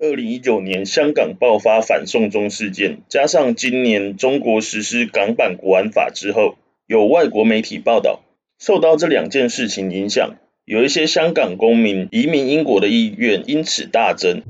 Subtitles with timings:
[0.00, 6.54] 二零一九年香港爆发反送中事件，加上今年中国实施港版国安法之后，
[6.86, 8.20] 有外国媒体报道，
[8.60, 14.42] 受到这两件事情影响，有一些香港公民移民英国的意愿因此大增。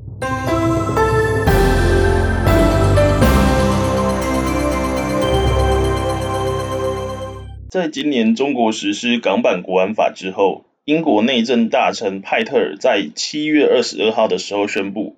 [7.70, 15.16] 在今年中国实施港版国安法之后，英国内政大臣派特尔在七月二十二号的时候宣布。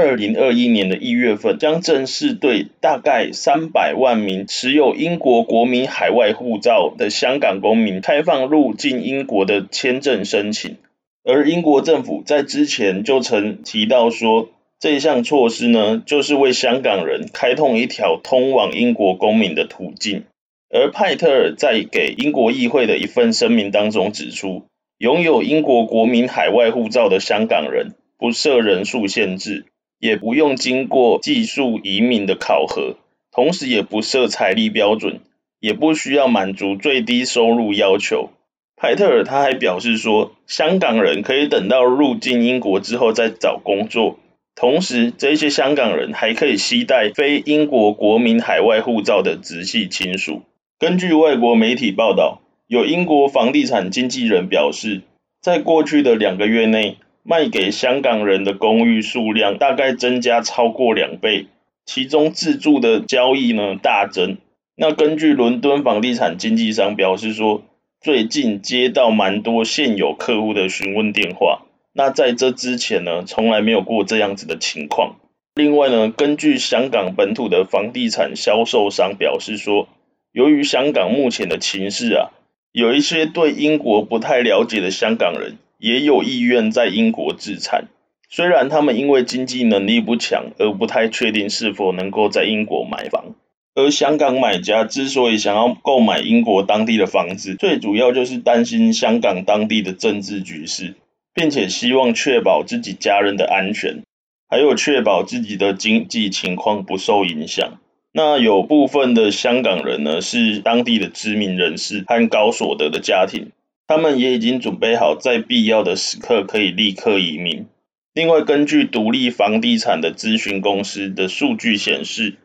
[0.00, 10.76] 二零二一年的一月份，将正式对大概三百万名持有英国国民海外护照的香港公民开放入境英国的签证申请。
[11.24, 20.26] 而英国政府在之前就曾提到说，这项措施呢，就是为香港人开通一条通往英国公民的途径。
[20.70, 24.62] 而派特尔在给英国议会的一份声明当中指出，
[24.98, 29.66] 拥有英国国民海外护照的香港人不设人数限制。
[29.98, 32.96] 也不用经过技术移民的考核，
[33.32, 35.20] 同时也不设财力标准，
[35.60, 38.30] 也不需要满足最低收入要求。
[38.76, 44.20] 派特尔他还表示说，香港人可以等到入境英国之后再找工作，
[44.54, 50.42] 同时这些香港人还可以携带非英国国民海外护照的直系亲属。
[50.78, 55.02] 根据外国媒体报道，有英国房地产经纪人表示，
[55.42, 56.98] 在过去的两个月内，
[57.30, 61.44] 卖给香港人的公寓数量大概增加超过两倍，
[61.84, 64.38] 其中自住的交易呢大增。
[64.74, 67.64] 那根据伦敦房地产经纪商表示说，
[68.00, 71.66] 最近接到蛮多现有客户的询问电话。
[71.92, 75.16] 那在这之前呢，从来没有过这样子的情况。
[75.54, 79.86] 另外呢，根据香港本土的房地产销售商表示说，
[80.32, 82.30] 由于香港目前的情势啊，
[82.72, 85.58] 有一些对英国不太了解的香港人。
[85.78, 87.84] 也有意愿在英国置产，
[88.28, 93.36] 虽然他们因为经济能力不强而不太确定是否能够在英国买房。
[93.74, 100.96] 而香港买家之所以想要购买英国当地的房子，最主要就是担心香港当地的政治局势，
[101.32, 104.02] 并且希望确保自己家人的安全，
[104.48, 107.78] 还有确保自己的经济情况不受影响。
[108.12, 113.52] 那有部分的香港人呢，是当地的知名人士和高所得的家庭。
[113.88, 117.66] 他们也已经准备好，在必要的时刻可以立刻移民。
[118.12, 122.36] 另外，根据独立房地产的咨询公司的数据显示，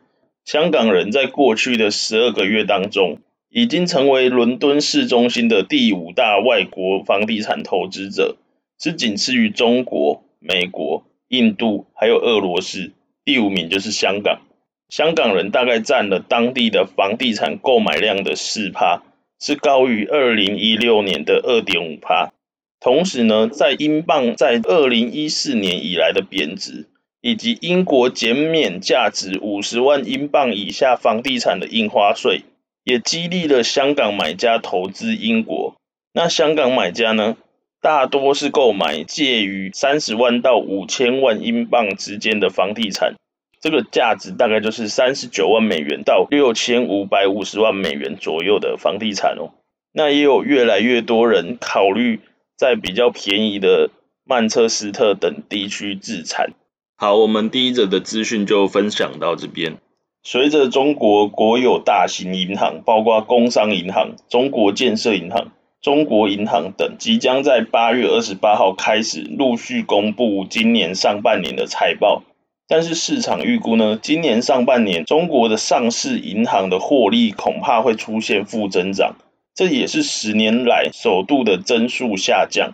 [0.46, 3.18] 香港人在过去的十二个月当中，
[3.50, 8.38] 已经成为伦敦市中心的第五大外国房地产投资者，
[8.80, 14.40] 是仅次于中国、美国、印度还有俄罗斯，第五名就是香港。
[14.88, 19.02] 香港人大概占了当地的房地产购买量的四趴。
[19.40, 22.32] 是高于二零一六年的二点五趴，
[22.80, 26.86] 同时呢，在英镑在二零一四年以来的贬值，
[27.20, 32.42] 以及英国减免价值五十万英镑以下房地产的印花税，
[32.84, 35.76] 也激励了香港买家投资英国。
[36.12, 37.36] 那香港买家呢，
[37.80, 43.14] 大多是购买介于三十万到五千万英镑之间的房地产。
[43.64, 49.54] 这个价值大概就是三十九万美元到六千五百五十万美元左右的房地产哦。
[49.90, 52.20] 那也有越来越多人考虑
[52.58, 53.88] 在比较便宜的
[54.22, 56.50] 曼彻斯特等地区置产。
[56.98, 59.78] 好，我们第一则的资讯就分享到这边。
[60.22, 72.22] 随着中国国有大型银行，包括工商银行、中国建设银行、中国银行等，即将在八月二十八号开始陆续公布今年上半年的财报。
[72.66, 79.16] 但是市场预估呢，今年上半年中国的上市银行的获利恐怕会出现负增长，
[79.54, 82.72] 这也是十年来首度的增速下降。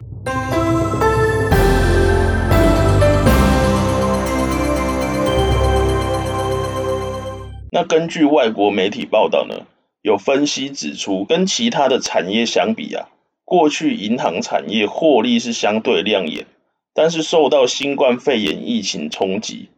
[7.72, 9.66] 那根据外国媒体报道呢，
[10.02, 13.08] 有分析指出，跟其他的产业相比啊，
[13.44, 16.46] 过去银行产业获利是相对亮眼，
[16.94, 19.68] 但是受到新冠肺炎疫情冲击。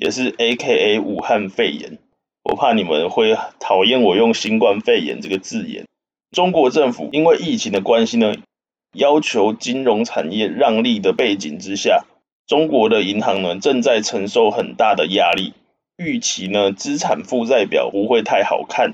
[0.00, 1.98] 也是 AKA 武汉肺炎，
[2.44, 5.86] 我怕你们会讨厌我用新冠肺炎这个字眼。
[6.30, 8.34] 中国政府因为疫情的关系呢，
[8.92, 12.04] 要求金融产业让利的背景之下，
[12.46, 15.52] 中国的银行呢正在承受很大的压力，
[15.96, 18.92] 预期呢资产负债表不会太好看。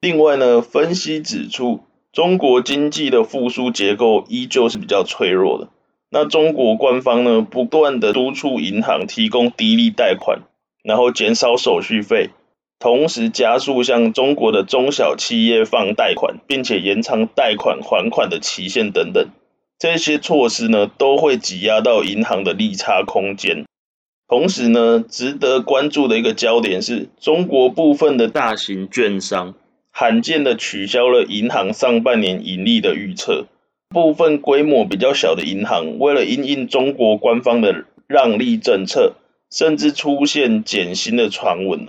[0.00, 1.80] 另外呢，分析指出，
[2.10, 5.68] 中国经济的复苏结构依旧是比较脆弱的。
[6.10, 10.40] 那中国官方呢，不断的督促银行提供低利贷款，
[10.82, 12.30] 然后减少手续费，
[12.78, 19.28] 同时加速向中国的中小企业放贷款，并且延长贷款还款的期限等等，
[19.78, 23.66] 这些措施呢，都会挤压到银行的利差空间。
[24.26, 29.54] 同时呢，值得关注的一个焦点是中国部分的大型券商
[29.90, 33.46] 罕见的取消了银行上半年盈利的预测，
[33.90, 39.14] 部分规模比较小的银行为了因应中国官方的让利政策，
[39.50, 41.88] 甚至出现减薪的传闻。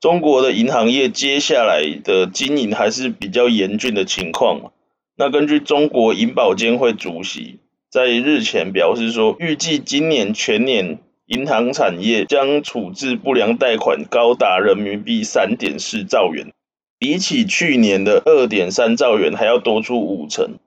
[0.00, 4.72] 中国的银行业接下来的经营还是比较严峻的情况。
[5.16, 7.60] 那根据中国银保监会主席
[7.90, 16.52] 在日前表示说，预计今年全年银行产业将处置不良贷款高达人民币三点四兆元，
[16.98, 20.58] 比起去年的二点三兆元还要多出五成。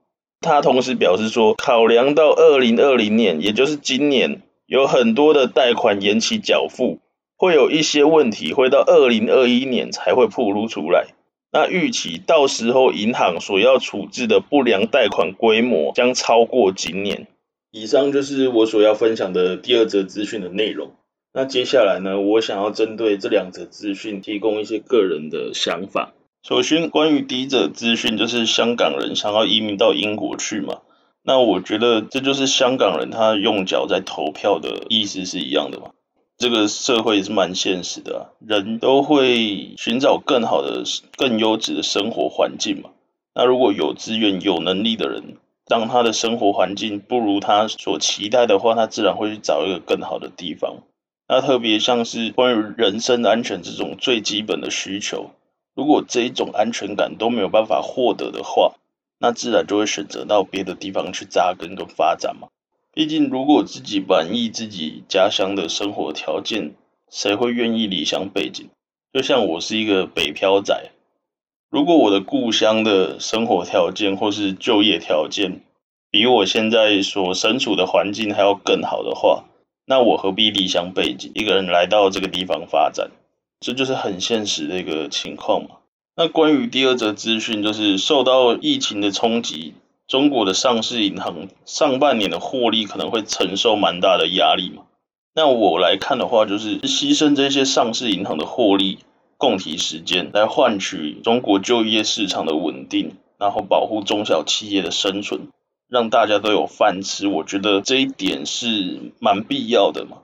[0.42, 7.00] 他同时表示说，考量到二零二零年，也就是今年，有很多的贷款延期缴付，
[7.36, 11.08] 会有一些问题会到二零二一年才会曝露出来。
[11.52, 17.28] 那预期到时候银行所要处置的不良贷款规模将超过今年。
[17.72, 20.92] 以上就是我所要分享的第二则资讯的内容。
[21.34, 26.14] 那接下来呢，我想要针对这两则资讯提供一些个人的想法。
[26.42, 30.80] 首先，关于第一则资讯，就是香港人想要移民到英国去嘛。
[31.22, 35.92] 那我觉得这就是香港人他用脚在投票的意思是一样的嘛。
[36.38, 40.84] 这个社会也是蛮现实的啊，人都会寻找更好的、
[41.18, 42.92] 更优质的生活环境嘛。
[43.36, 45.36] 那如果有资源、有能力的人，
[45.68, 50.78] 当他的生活环境不如他所期待的话，他自然会去找一个更好的地方。
[51.28, 55.32] 那特别像是关于人身安全这种最基本的需求，
[55.80, 58.74] 如果这一种安全感都没有办法获得的话，
[59.18, 62.50] 那自然就会选择到别的地方去扎根跟发展嘛。
[62.94, 66.74] 毕竟，如果自己满意自己家乡的生活条件，
[67.10, 68.68] 谁会愿意离乡背井？
[69.14, 70.92] 就像我是一个北漂仔，
[71.70, 75.62] 如果我的故乡的生活条件或是就业条件
[76.12, 79.46] 比我现在所身处的环境还要更好的话，
[79.86, 83.12] 那我何必离乡背井，一个人来到这个地方发展？
[83.60, 85.78] 这就是很现实的一个情况嘛。
[86.16, 89.74] 那关于第二则资讯，就是受到疫情的冲击。
[90.08, 94.84] 中国的上市银行上半年的获利可能会承受蛮大的压力嘛？
[95.36, 98.98] 那我来看的话，就是牺牲这些上市银行的获利，
[99.38, 105.50] 共体时间，来换取中国就业市场的稳定，然后保护中小企业的生存，
[105.88, 107.28] 让大家都有饭吃。
[107.28, 110.18] 我觉得这一点是蛮必要的嘛。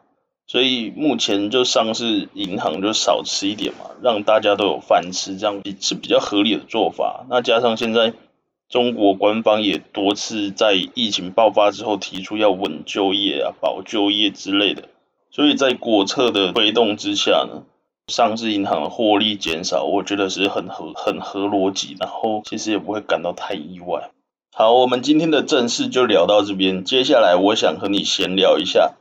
[0.47, 7.25] 所以目前就上市银行就少吃一点嘛，让大家都有饭吃，这样是比较合理的做法。
[7.30, 8.13] 那加上现在。
[8.68, 14.89] 中国官方也多次在疫情爆发之后提出要稳就业啊、保就业之类的，
[15.30, 17.62] 所以在国策的推动之下呢，
[18.07, 24.09] 上市银行的获利减少，我觉得是很合很合逻辑，然后其实也不会感到太意外。
[24.51, 28.95] 好，我们今天的正事就聊到这边，接下来我想和你闲聊一下，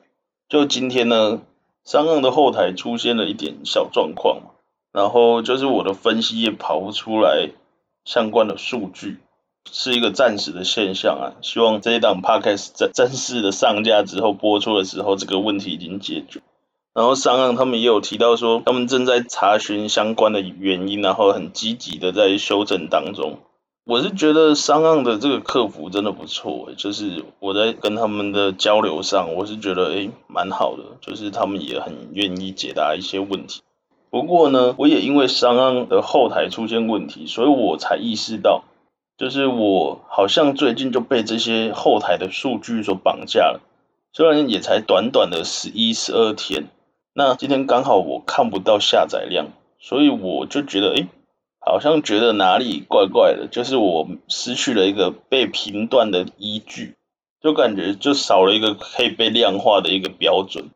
[0.49, 1.41] 就今天呢，
[1.85, 4.55] 商岸的后台出现了一点小状况，
[4.93, 7.51] 然后就是我的分析也跑不出来
[8.05, 9.19] 相关的数据。
[9.73, 16.43] 是一个暂时的现象啊，希望这一档 podcast 在正式的上架之后播出的时候，这个问题已经解决。
[16.93, 23.39] 然后商岸他们也有提到说，他们正在查询相关的原因，然后很积极的在修正当中。
[23.87, 33.61] 我是觉得商岸的这个客服真的不错，就是我在跟他们的交流上，我是觉得诶蛮好的，就是他们也很愿意解答一些问题。
[34.09, 38.65] 不过呢，我也因为商岸的后台出现问题，所以我才意识到。
[39.17, 43.61] 就是我好像最近就被这些后台的数据所绑架了，
[44.13, 46.65] 虽然也才短短的十一、十二天，
[47.13, 51.07] 那今天刚好我看不到下载量，所以我就觉得，诶，
[51.67, 56.95] 好像觉得哪里怪怪的，就是我失去了一个被评断的依据，
[57.41, 60.67] 就感觉就少了一个可以被量化的一个标准，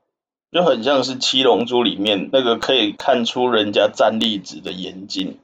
[0.50, 5.38] 就很像是七龙珠里面那个可以看出人家战力值的眼镜。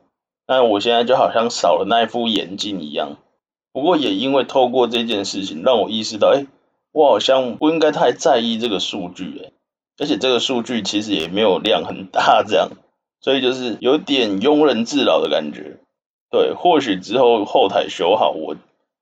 [0.46, 3.16] 那我现在就好像少了那一副眼镜一样，
[3.72, 6.46] 不过也因为透过这件事情，让我意识到，哎，
[6.92, 9.52] 我好像不应该太在意这个数据，哎，
[9.98, 12.70] 而且这个数据其实也没有量很大，这样，
[13.24, 15.78] 所以就是有点庸人自扰的感觉。
[16.30, 18.54] 对，或许之后后台修好，我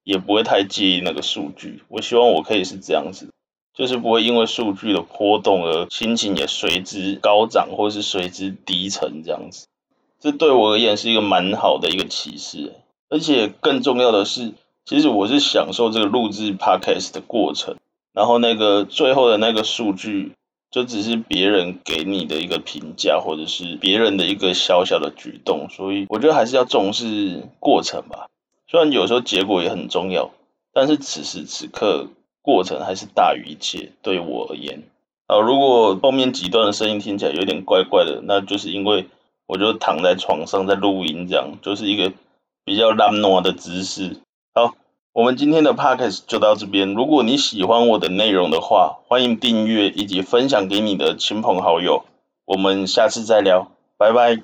[0.04, 1.82] 也不会太介意那个数据。
[1.88, 3.30] 我希望我可以是这样子，
[3.74, 9.66] 就是不会因为数据的波动而心情也随之高涨，或是随之低沉这样子。
[10.20, 12.74] 这对我而言是一个蛮好的一个启示，
[13.08, 14.52] 而且更重要的是，
[14.84, 17.74] 其实我是享受这个录制 podcast 的过程，
[18.12, 20.30] 然后那个最后的那个数据，
[20.72, 28.26] 就只是别人给你的一个评价，或者是别人的一个小小的举动，所以我觉得还是要重视过程吧。
[28.66, 30.30] 虽然有时候结果也很重要，
[30.72, 32.08] 但是此时此刻
[32.40, 34.82] 过程还是大于一切，对我而言。
[35.26, 39.06] 啊，如果后面几段的声音听起来有点怪怪的，那就是因为
[39.46, 42.14] 我就躺在床上在录音，这样就是一个
[42.64, 44.16] 比较懒惰的姿势。
[44.54, 44.74] 好，
[45.14, 46.94] 我们今天的 podcast 就到这边。
[46.94, 52.04] 如果你喜欢我的内容的话，欢迎订阅以及分享给你的亲朋好友。
[52.46, 54.42] 我们下次再聊，拜拜。